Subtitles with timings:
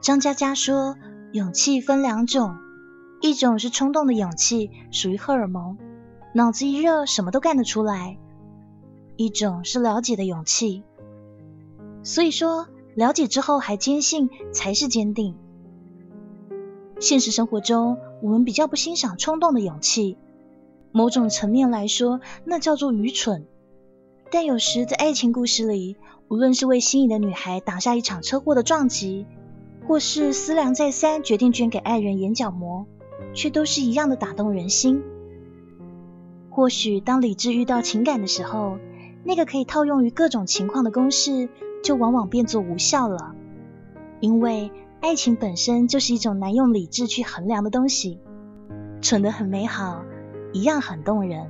[0.00, 0.96] 张嘉佳说，
[1.32, 2.56] 勇气分两种，
[3.20, 5.78] 一种是冲动的勇气，属于荷尔蒙，
[6.32, 8.18] 脑子一热什么都干得出来；
[9.16, 10.84] 一种是了解的勇气。
[12.04, 15.34] 所以说，了解之后还坚信才是坚定。
[17.00, 20.16] 现实生活中，我们比较不欣赏冲动的勇气，
[20.92, 23.46] 某种层面来说，那叫做愚蠢。
[24.30, 25.96] 但有时在爱情故事里，
[26.28, 29.26] 无论是为心仪的女孩挡下一场车祸的撞击，
[29.86, 32.86] 或是思量再三决定捐给爱人眼角膜，
[33.34, 35.02] 却都是一样的打动人心。
[36.50, 38.78] 或许当理智遇到情感的时候，
[39.24, 41.48] 那个可以套用于各种情况的公式。
[41.82, 43.36] 就往往变作无效了，
[44.18, 48.18] 因为爱情本身就是一种难用理智去衡量的东西，
[49.00, 50.02] 蠢得很美好，
[50.52, 51.48] 一样很动人。